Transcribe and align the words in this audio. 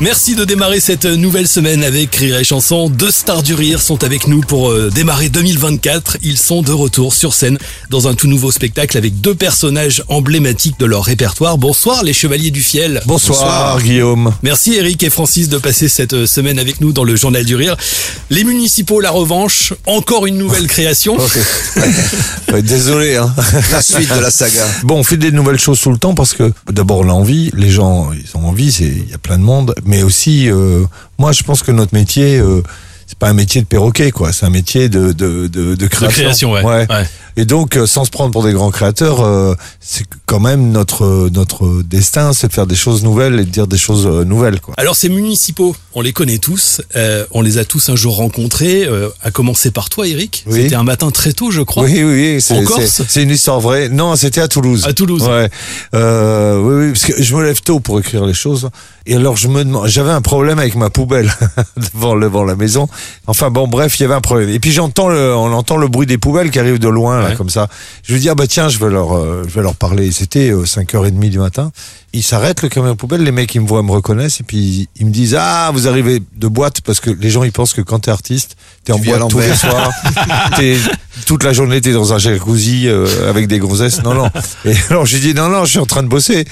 Merci 0.00 0.34
de 0.34 0.44
démarrer 0.44 0.80
cette 0.80 1.04
nouvelle 1.04 1.46
semaine 1.46 1.84
avec 1.84 2.14
Rire 2.16 2.38
et 2.38 2.44
Chanson. 2.44 2.88
Deux 2.88 3.10
stars 3.10 3.42
du 3.42 3.54
rire 3.54 3.80
sont 3.80 4.02
avec 4.02 4.26
nous 4.26 4.40
pour 4.40 4.70
euh, 4.70 4.90
démarrer 4.92 5.28
2024. 5.28 6.16
Ils 6.22 6.38
sont 6.38 6.62
de 6.62 6.72
retour 6.72 7.14
sur 7.14 7.34
scène 7.34 7.56
dans 7.90 8.08
un 8.08 8.14
tout 8.14 8.26
nouveau 8.26 8.50
spectacle 8.50 8.96
avec 8.96 9.20
deux 9.20 9.34
personnages 9.34 10.02
emblématiques 10.08 10.78
de 10.80 10.86
leur 10.86 11.04
répertoire. 11.04 11.56
Bonsoir 11.56 12.02
les 12.02 12.12
Chevaliers 12.14 12.50
du 12.50 12.62
Fiel. 12.62 13.00
Bonsoir, 13.06 13.80
Guillaume. 13.80 14.34
Merci 14.42 14.74
Eric 14.74 15.02
et 15.04 15.10
Francis 15.10 15.48
de 15.48 15.58
passer 15.58 15.88
cette 15.88 16.14
euh, 16.14 16.26
semaine 16.26 16.58
avec 16.58 16.80
nous 16.80 16.92
dans 16.92 17.04
le 17.04 17.14
Journal 17.14 17.44
du 17.44 17.54
Rire. 17.54 17.76
Les 18.30 18.42
municipaux, 18.42 19.00
la 19.00 19.10
revanche, 19.10 19.72
encore 19.86 20.26
une 20.26 20.38
nouvelle 20.38 20.66
création. 20.68 21.16
Désolé, 22.62 23.16
hein. 23.16 23.32
la 23.70 23.82
suite 23.82 24.12
de 24.12 24.20
la 24.20 24.30
saga. 24.30 24.66
Bon, 24.82 24.98
on 24.98 25.04
fait 25.04 25.16
des 25.16 25.30
nouvelles 25.30 25.58
choses 25.58 25.80
tout 25.80 25.90
le 25.90 25.98
temps 25.98 26.14
parce 26.14 26.34
que 26.34 26.52
d'abord 26.70 27.00
on 27.00 27.08
a 27.08 27.12
envie, 27.12 27.50
les 27.54 27.70
gens 27.70 28.10
ils 28.12 28.36
ont 28.36 28.46
envie, 28.46 28.68
il 28.80 29.10
y 29.10 29.14
a 29.14 29.18
plein 29.18 29.38
de 29.38 29.42
monde, 29.42 29.74
mais 29.84 30.02
aussi 30.02 30.50
euh, 30.50 30.84
moi 31.18 31.32
je 31.32 31.42
pense 31.42 31.62
que 31.62 31.72
notre 31.72 31.94
métier 31.94 32.38
euh, 32.38 32.62
c'est 33.12 33.18
pas 33.18 33.28
un 33.28 33.34
métier 33.34 33.60
de 33.60 33.66
perroquet 33.66 34.10
quoi, 34.10 34.32
c'est 34.32 34.46
un 34.46 34.50
métier 34.50 34.88
de 34.88 35.12
de 35.12 35.46
de, 35.46 35.74
de 35.74 35.86
création. 35.86 36.22
création, 36.22 36.52
ouais. 36.52 36.64
Ouais. 36.64 36.86
Et 37.36 37.44
donc 37.44 37.76
euh, 37.76 37.86
sans 37.86 38.06
se 38.06 38.10
prendre 38.10 38.30
pour 38.30 38.42
des 38.42 38.52
grands 38.54 38.70
créateurs, 38.70 39.20
euh, 39.20 39.54
c'est 39.80 40.04
quand 40.24 40.40
même 40.40 40.70
notre 40.70 41.28
notre 41.30 41.82
destin, 41.82 42.32
c'est 42.32 42.48
de 42.48 42.52
faire 42.54 42.66
des 42.66 42.74
choses 42.74 43.02
nouvelles 43.04 43.34
et 43.38 43.44
de 43.44 43.50
dire 43.50 43.66
des 43.66 43.76
choses 43.76 44.06
euh, 44.06 44.24
nouvelles 44.24 44.60
quoi. 44.62 44.72
Alors 44.78 44.96
ces 44.96 45.10
municipaux, 45.10 45.76
on 45.94 46.00
les 46.00 46.14
connaît 46.14 46.38
tous, 46.38 46.80
euh, 46.96 47.26
on 47.32 47.42
les 47.42 47.58
a 47.58 47.66
tous 47.66 47.90
un 47.90 47.96
jour 47.96 48.16
rencontrés, 48.16 48.84
euh, 48.86 49.10
à 49.22 49.30
commencer 49.30 49.70
par 49.70 49.90
toi 49.90 50.06
Eric. 50.08 50.44
Oui. 50.46 50.62
C'était 50.62 50.74
un 50.74 50.82
matin 50.84 51.10
très 51.10 51.34
tôt 51.34 51.50
je 51.50 51.60
crois. 51.60 51.84
Oui, 51.84 52.02
oui, 52.02 52.34
oui, 52.34 52.40
c'est- 52.40 52.54
En 52.56 52.64
Corse 52.64 53.02
c'est 53.06 53.22
une 53.22 53.30
histoire 53.30 53.60
vraie. 53.60 53.90
Non, 53.90 54.16
c'était 54.16 54.40
à 54.40 54.48
Toulouse. 54.48 54.84
À 54.86 54.94
Toulouse. 54.94 55.22
Ouais. 55.22 55.50
Euh, 55.94 56.58
oui, 56.62 56.86
oui, 56.86 56.92
parce 56.92 57.04
que 57.04 57.22
je 57.22 57.36
me 57.36 57.42
lève 57.44 57.60
tôt 57.60 57.78
pour 57.78 57.98
écrire 58.00 58.24
les 58.24 58.32
choses. 58.34 58.70
Et 59.04 59.16
alors 59.16 59.36
je 59.36 59.48
me 59.48 59.64
demande, 59.64 59.88
j'avais 59.88 60.10
un 60.12 60.20
problème 60.22 60.58
avec 60.58 60.76
ma 60.76 60.88
poubelle 60.88 61.32
devant, 61.94 62.16
devant 62.16 62.44
la 62.44 62.54
maison. 62.56 62.88
Enfin 63.26 63.50
bon, 63.50 63.68
bref, 63.68 63.98
il 63.98 64.02
y 64.02 64.04
avait 64.06 64.14
un 64.14 64.20
problème. 64.20 64.48
Et 64.50 64.58
puis 64.58 64.72
j'entends 64.72 65.08
le, 65.08 65.34
on 65.34 65.52
entend 65.52 65.76
le 65.76 65.86
bruit 65.88 66.06
des 66.06 66.18
poubelles 66.18 66.50
qui 66.50 66.58
arrivent 66.58 66.78
de 66.80 66.88
loin 66.88 67.20
là, 67.20 67.28
Ouais. 67.30 67.34
comme 67.36 67.50
ça. 67.50 67.68
Je 68.02 68.12
lui 68.14 68.20
dis 68.20 68.28
ah 68.28 68.34
bah 68.34 68.46
tiens, 68.48 68.68
je 68.68 68.78
vais 68.78 68.90
leur, 68.90 69.16
euh, 69.16 69.44
je 69.48 69.54
vais 69.54 69.62
leur 69.62 69.74
parler. 69.76 70.10
C'était 70.12 70.50
euh, 70.50 70.64
5h30 70.64 71.28
du 71.30 71.38
matin. 71.38 71.70
Ils 72.14 72.22
s'arrêtent 72.22 72.62
le 72.62 72.68
camion 72.68 72.94
poubelle, 72.96 73.22
les 73.22 73.32
mecs 73.32 73.54
ils 73.54 73.60
me 73.62 73.66
voient, 73.66 73.82
me 73.82 73.90
reconnaissent 73.92 74.40
et 74.40 74.44
puis 74.44 74.88
ils 75.00 75.06
me 75.06 75.10
disent 75.10 75.34
ah 75.38 75.70
vous 75.72 75.88
arrivez 75.88 76.22
de 76.36 76.48
boîte 76.48 76.80
parce 76.82 77.00
que 77.00 77.08
les 77.10 77.30
gens 77.30 77.42
ils 77.42 77.52
pensent 77.52 77.72
que 77.72 77.80
quand 77.80 78.00
t'es 78.00 78.10
artiste 78.10 78.56
t'es 78.84 78.92
en 78.92 78.98
boîte 78.98 79.28
tous 79.30 79.38
les 79.38 79.54
soirs, 79.54 79.90
t'es 80.56 80.76
toute 81.24 81.42
la 81.44 81.52
journée 81.54 81.80
t'es 81.80 81.92
dans 81.92 82.12
un 82.12 82.18
jacuzzi 82.18 82.86
euh, 82.88 83.30
avec 83.30 83.46
des 83.46 83.58
gonzesses. 83.60 84.02
Non 84.02 84.12
non. 84.14 84.28
Et 84.66 84.74
alors 84.90 85.06
j'ai 85.06 85.20
dit 85.20 85.32
non 85.32 85.48
non 85.48 85.64
je 85.64 85.70
suis 85.70 85.78
en 85.78 85.86
train 85.86 86.02
de 86.02 86.08
bosser. 86.08 86.44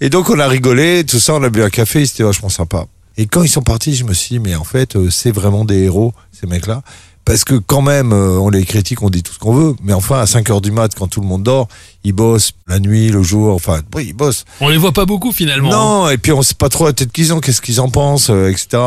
Et 0.00 0.10
donc 0.10 0.30
on 0.30 0.38
a 0.38 0.46
rigolé, 0.46 1.02
tout 1.04 1.18
ça, 1.18 1.34
on 1.34 1.42
a 1.42 1.48
bu 1.48 1.62
un 1.62 1.70
café, 1.70 2.06
c'était 2.06 2.22
vachement 2.22 2.48
sympa. 2.48 2.84
Et 3.16 3.26
quand 3.26 3.42
ils 3.42 3.48
sont 3.48 3.62
partis, 3.62 3.94
je 3.94 4.04
me 4.04 4.14
suis 4.14 4.36
dit 4.36 4.38
mais 4.40 4.54
en 4.54 4.64
fait 4.64 4.96
euh, 4.96 5.10
c'est 5.10 5.30
vraiment 5.32 5.64
des 5.64 5.78
héros 5.84 6.12
ces 6.38 6.46
mecs-là. 6.46 6.82
Parce 7.26 7.44
que 7.44 7.54
quand 7.54 7.82
même, 7.82 8.12
euh, 8.12 8.38
on 8.40 8.48
les 8.48 8.64
critique, 8.64 9.02
on 9.02 9.10
dit 9.10 9.22
tout 9.22 9.32
ce 9.32 9.38
qu'on 9.38 9.52
veut, 9.54 9.74
mais 9.84 9.92
enfin 9.92 10.20
à 10.20 10.26
5 10.26 10.48
heures 10.50 10.62
du 10.62 10.72
mat, 10.72 10.92
quand 10.96 11.06
tout 11.06 11.20
le 11.20 11.26
monde 11.26 11.42
dort, 11.42 11.68
ils 12.02 12.14
bossent 12.14 12.52
la 12.66 12.80
nuit, 12.80 13.10
le 13.10 13.22
jour, 13.22 13.54
enfin 13.54 13.82
oui 13.94 14.06
ils 14.08 14.12
bossent. 14.14 14.44
On 14.60 14.68
les 14.70 14.78
voit 14.78 14.92
pas 14.92 15.04
beaucoup 15.04 15.30
finalement. 15.30 15.70
Non, 15.70 16.08
et 16.08 16.16
puis 16.16 16.32
on 16.32 16.40
sait 16.42 16.54
pas 16.54 16.70
trop 16.70 16.86
la 16.86 16.94
tête 16.94 17.12
qu'ils 17.12 17.32
ont, 17.34 17.40
qu'est-ce 17.40 17.60
qu'ils 17.60 17.80
en 17.82 17.90
pensent, 17.90 18.30
euh, 18.30 18.48
etc. 18.50 18.82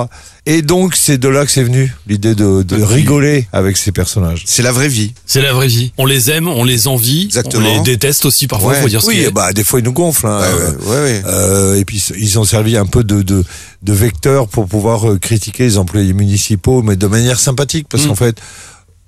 Et 0.47 0.61
donc 0.63 0.95
c'est 0.95 1.19
de 1.19 1.27
là 1.29 1.45
que 1.45 1.51
c'est 1.51 1.63
venu 1.63 1.93
l'idée 2.07 2.33
de, 2.33 2.63
de 2.63 2.81
rigoler 2.81 3.47
avec 3.53 3.77
ces 3.77 3.91
personnages. 3.91 4.43
C'est 4.47 4.63
la 4.63 4.71
vraie 4.71 4.89
vie. 4.89 5.13
C'est 5.27 5.41
la 5.43 5.53
vraie 5.53 5.67
vie. 5.67 5.93
On 5.99 6.05
les 6.07 6.31
aime, 6.31 6.47
on 6.47 6.63
les 6.65 6.87
envie, 6.87 7.25
Exactement. 7.25 7.65
on 7.69 7.73
les 7.77 7.79
déteste 7.81 8.25
aussi 8.25 8.47
parfois, 8.47 8.71
Ouais. 8.71 8.81
faut 8.81 8.89
dire 8.89 9.03
ce 9.03 9.07
Oui, 9.07 9.27
bah 9.33 9.53
des 9.53 9.63
fois 9.63 9.79
ils 9.79 9.85
nous 9.85 9.93
gonflent. 9.93 10.25
Hein, 10.25 10.41
Ouais, 10.41 10.53
ouais, 10.57 10.87
ouais, 10.87 11.01
ouais. 11.03 11.21
Euh, 11.27 11.75
et 11.79 11.85
puis 11.85 12.03
ils 12.17 12.39
ont 12.39 12.43
servi 12.45 12.75
un 12.77 12.87
peu 12.87 13.03
de, 13.03 13.21
de, 13.21 13.45
de 13.83 13.93
vecteur 13.93 14.47
pour 14.47 14.65
pouvoir 14.67 15.09
euh, 15.11 15.19
critiquer 15.19 15.63
les 15.63 15.77
employés 15.77 16.13
municipaux, 16.13 16.81
mais 16.81 16.95
de 16.95 17.07
manière 17.07 17.39
sympathique, 17.39 17.87
parce 17.89 18.05
Mm. 18.05 18.07
qu'en 18.07 18.15
fait, 18.15 18.37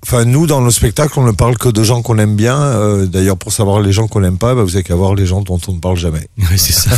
enfin 0.06 0.24
nous 0.24 0.46
dans 0.46 0.60
nos 0.60 0.70
spectacles, 0.70 1.18
on 1.18 1.24
ne 1.24 1.32
parle 1.32 1.58
que 1.58 1.68
de 1.68 1.82
gens 1.82 2.00
qu'on 2.02 2.18
aime 2.18 2.36
bien. 2.36 2.56
Euh, 2.60 3.06
D'ailleurs, 3.06 3.36
pour 3.36 3.52
savoir 3.52 3.80
les 3.80 3.92
gens 3.92 4.06
qu'on 4.06 4.20
n'aime 4.20 4.38
pas, 4.38 4.54
bah, 4.54 4.62
vous 4.62 4.74
avez 4.76 4.84
qu'à 4.84 4.94
voir 4.94 5.14
les 5.16 5.26
gens 5.26 5.40
dont 5.42 5.58
on 5.66 5.72
ne 5.72 5.80
parle 5.80 5.96
jamais. 5.96 6.28
Oui, 6.38 6.58
c'est 6.58 6.72
ça. 6.72 6.90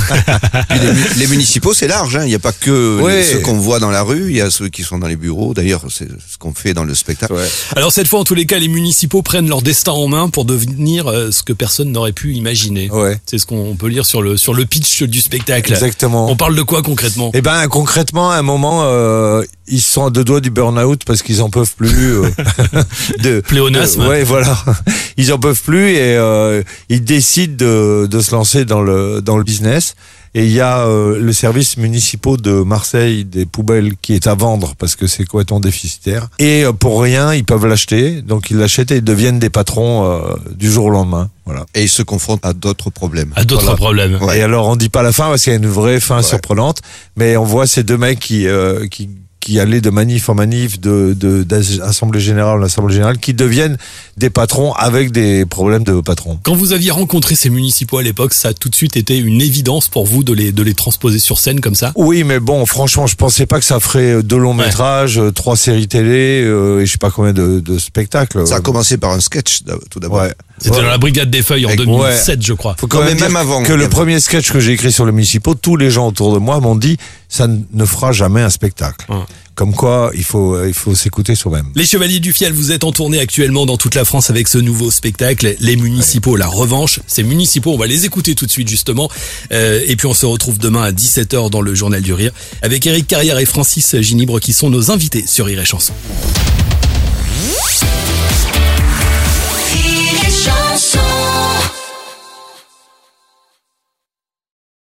Puis 0.69 0.79
les, 0.81 0.93
mu- 0.93 1.07
les 1.17 1.27
municipaux, 1.27 1.73
c'est 1.73 1.89
large. 1.89 2.17
hein. 2.17 2.23
Il 2.25 2.29
n'y 2.29 2.35
a 2.35 2.39
pas 2.39 2.53
que 2.53 3.01
Ouais. 3.01 3.17
les- 3.19 3.25
ceux 3.25 3.39
qu'on 3.41 3.59
voit 3.59 3.81
dans 3.81 3.91
la 3.91 4.03
rue. 4.03 4.27
Il 4.31 4.37
y 4.37 4.41
a 4.43 4.51
ceux 4.51 4.69
qui 4.69 4.83
sont 4.83 4.99
dans 4.99 5.07
les 5.07 5.17
bureaux. 5.17 5.55
D'ailleurs, 5.55 5.83
c'est 5.89 6.07
ce 6.09 6.37
qu'on 6.39 6.53
fait 6.53 6.75
dans 6.75 6.85
le 6.85 6.95
spectacle. 6.95 7.35
Alors 7.77 7.93
cette 7.93 8.09
fois, 8.09 8.21
en 8.21 8.25
tous 8.25 8.35
les 8.35 8.45
cas, 8.47 8.59
les 8.59 8.69
municipaux 8.69 9.23
prennent 9.23 9.49
leur 9.49 9.63
destin 9.63 9.93
en 9.93 10.07
main 10.07 10.29
pour 10.29 10.45
devenir 10.45 11.07
euh, 11.07 11.31
ce 11.31 11.43
que 11.43 11.53
personne 11.55 11.91
n'aurait 11.93 12.13
pu 12.13 12.35
imaginer. 12.35 12.91
Ouais. 12.91 13.19
C'est 13.25 13.39
ce 13.39 13.47
qu'on 13.47 13.75
peut 13.75 13.89
lire 13.89 14.05
sur 14.07 14.21
le 14.23 14.37
sur 14.37 14.53
le 14.55 14.67
pitch 14.67 15.03
du 15.05 15.21
spectacle. 15.21 15.73
Exactement. 15.73 16.31
On 16.31 16.37
parle 16.37 16.55
de 16.57 16.63
quoi 16.63 16.83
concrètement? 16.83 17.31
Eh 17.35 17.41
ben 17.41 17.67
concrètement, 17.69 18.31
à 18.31 18.37
un 18.37 18.43
moment, 18.43 18.83
euh, 18.85 19.43
ils 19.71 19.81
sont 19.81 20.07
à 20.07 20.11
deux 20.11 20.25
doigts 20.25 20.41
du 20.41 20.51
burn-out 20.51 21.03
parce 21.07 21.23
qu'ils 21.23 21.43
en 21.43 21.51
peuvent 21.51 21.75
plus. 21.77 22.15
euh, 22.17 22.31
de 23.23 23.41
Pléonasme. 23.41 24.03
de- 24.03 24.09
ouais, 24.09 24.25
voilà. 24.25 24.57
Ils 25.17 25.33
en 25.33 25.39
peuvent 25.39 25.61
plus 25.63 25.91
et 25.91 26.17
euh, 26.17 26.63
ils 26.89 27.03
décident 27.03 27.55
de, 27.57 28.07
de 28.07 28.21
se 28.21 28.31
lancer 28.31 28.65
dans 28.65 28.81
le 28.83 29.21
dans 29.21 29.37
le 29.37 29.43
business. 29.45 29.95
Et 30.35 30.45
il 30.45 30.53
y 30.53 30.61
a 30.61 30.81
euh, 30.87 31.19
le 31.19 31.33
service 31.33 31.77
municipal 31.79 32.37
de 32.37 32.63
Marseille 32.63 33.25
des 33.25 33.47
poubelles 33.47 33.95
qui 34.01 34.13
est 34.15 34.27
à 34.29 34.35
vendre 34.35 34.75
parce 34.79 34.95
que 34.95 35.07
c'est 35.09 35.25
complètement 35.25 35.59
déficitaire. 35.59 36.29
Et 36.39 36.65
euh, 36.65 36.73
pour 36.73 37.03
rien, 37.03 37.35
ils 37.35 37.45
peuvent 37.45 37.67
l'acheter. 37.67 38.23
Donc 38.23 38.51
ils 38.51 38.59
l'achètent 38.59 38.93
et 38.93 38.97
ils 38.97 39.05
deviennent 39.05 39.39
des 39.41 39.51
patrons 39.51 40.05
euh, 40.05 40.37
du 40.55 40.71
jour 40.71 40.85
au 40.87 40.91
lendemain. 40.91 41.31
Voilà. 41.47 41.65
Et 41.75 41.83
ils 41.85 41.89
se 41.89 42.03
confrontent 42.03 42.45
à 42.45 42.53
d'autres 42.53 42.91
problèmes. 42.91 43.33
À 43.37 43.45
d'autres 43.45 43.63
Voilà. 43.63 43.77
problèmes. 43.77 44.23
Ouais. 44.23 44.39
Et 44.39 44.43
alors 44.43 44.69
on 44.69 44.77
dit 44.77 44.91
pas 44.91 45.03
la 45.03 45.13
fin 45.13 45.29
parce 45.31 45.43
qu'il 45.43 45.53
y 45.53 45.57
a 45.57 45.59
une 45.59 45.67
vraie 45.67 45.99
fin 45.99 46.23
surprenante, 46.23 46.83
mais 47.17 47.37
on 47.37 47.45
voit 47.45 47.67
ces 47.67 47.83
deux 47.83 47.97
mecs 47.99 48.21
qui 48.21 48.47
euh, 48.47 48.87
qui 48.87 49.09
qui 49.41 49.61
allaient 49.61 49.81
de 49.81 49.91
manif 49.91 50.29
en 50.29 50.35
manif, 50.35 50.81
de 50.81 51.15
de- 51.19 51.43
d'assemblée 51.43 52.21
générale 52.21 52.61
en 52.61 52.63
assemblée 52.65 52.93
générale, 52.95 53.19
qui 53.19 53.35
deviennent 53.35 53.77
des 54.17 54.31
patrons 54.31 54.73
avec 54.73 55.13
des 55.13 55.47
problèmes 55.47 55.85
de 55.85 56.01
patrons. 56.01 56.39
Quand 56.43 56.55
vous 56.55 56.73
aviez 56.73 56.91
rencontré 56.91 57.35
ces 57.35 57.49
municipaux 57.51 57.99
à 57.99 58.03
l'époque, 58.03 58.35
ça 58.35 58.49
a 58.49 58.53
tout 58.53 58.69
de 58.69 58.75
suite 58.75 58.97
été 58.97 59.17
une 59.17 59.41
évidence 59.41 59.89
pour 59.89 60.07
vous 60.07 60.25
de 60.25 60.33
les 60.33 60.53
de 60.53 60.63
les 60.63 60.75
transposer 60.75 61.19
sur 61.19 61.39
scène 61.39 61.61
comme 61.61 61.75
ça? 61.77 61.93
Oui, 61.97 62.25
mais 62.25 62.41
bon, 62.41 62.67
franchement, 62.67 63.07
je 63.07 63.15
pensais 63.17 63.47
pas 63.47 63.59
que 63.61 63.65
ça 63.65 63.81
ferait 63.81 64.23
deux 64.23 64.39
longs 64.39 64.57
Ouais. 64.59 64.67
métrages, 64.67 65.19
euh, 65.19 65.31
trois 65.31 65.57
séries 65.57 65.89
télé 65.89 66.43
euh, 66.45 66.81
et 66.81 66.87
je 66.87 66.93
sais 66.93 66.99
pas 66.99 67.11
combien 67.11 67.33
de, 67.33 67.61
de 67.61 67.79
spectacles. 67.79 68.47
Ça 68.47 68.57
a 68.57 68.61
commencé 68.61 68.99
par 68.99 69.13
un 69.13 69.21
sketch 69.21 69.63
tout 69.91 70.01
d'abord. 70.01 70.23
Ouais. 70.23 70.35
C'était 70.59 70.77
Ouais. 70.77 70.83
dans 70.83 70.89
la 70.89 70.99
Brigade 70.99 71.31
des 71.31 71.43
Feuilles 71.43 71.67
en 71.67 71.71
Avec- 71.71 71.81
2007, 71.81 72.43
je 72.45 72.53
crois. 72.53 72.75
Faut 72.79 72.87
quand 72.87 73.03
même, 73.05 73.37
avant, 73.37 73.63
que 73.63 73.73
le 73.73 73.89
premier 73.89 74.21
sketch 74.21 74.51
que 74.53 74.61
j'ai 74.61 74.73
écrit 74.73 74.93
sur 74.93 75.05
le 75.05 75.13
municipaux, 75.13 75.55
tous 75.55 75.77
les 75.77 75.91
gens 75.91 76.09
autour 76.09 76.33
de 76.35 76.39
moi 76.39 76.61
m'ont 76.61 76.77
dit 76.77 76.97
ça 77.29 77.47
ne 77.49 77.85
fera 77.85 78.13
jamais 78.13 78.41
un 78.43 78.51
spectacle. 78.51 79.07
Ouais. 79.09 79.17
Comme 79.55 79.75
quoi, 79.75 80.13
il 80.15 80.23
faut 80.23 80.65
il 80.65 80.73
faut 80.73 80.95
s'écouter 80.95 81.35
soi-même. 81.35 81.67
Les 81.75 81.85
Chevaliers 81.85 82.21
du 82.21 82.33
Fiel, 82.33 82.53
vous 82.53 82.71
êtes 82.71 82.85
en 82.85 82.93
tournée 82.93 83.19
actuellement 83.19 83.67
dans 83.67 83.77
toute 83.77 83.97
la 83.97 84.05
France 84.05 84.31
avec 84.31 84.47
ce 84.47 84.59
nouveau 84.59 84.93
spectacle, 84.93 85.57
Les 85.59 85.75
Municipaux, 85.75 86.37
la 86.37 86.47
revanche. 86.47 87.01
Ces 87.09 87.25
municipaux, 87.25 87.73
on 87.73 87.77
va 87.79 87.87
les 87.89 88.05
écouter 88.05 88.37
tout 88.37 88.47
de 88.47 88.53
suite 88.53 88.69
justement. 88.69 89.11
Euh, 89.53 89.81
et 89.87 89.97
puis 89.97 90.07
on 90.07 90.15
se 90.15 90.27
retrouve 90.27 90.59
demain 90.59 90.83
à 90.85 90.93
17h 90.93 91.51
dans 91.51 91.61
le 91.61 91.75
Journal 91.75 92.01
du 92.03 92.13
Rire 92.13 92.31
avec 92.63 92.87
Eric 92.87 93.09
Carrière 93.09 93.39
et 93.41 93.47
Francis 93.47 93.97
Ginibre 94.01 94.39
qui 94.39 94.53
sont 94.53 94.71
nos 94.71 94.93
invités 94.93 95.25
sur 95.27 95.47
Rire 95.47 95.61
et 95.61 95.65
Chanson. 95.65 95.93